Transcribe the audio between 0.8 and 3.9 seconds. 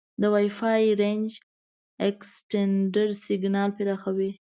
رینج اکسټینډر سیګنال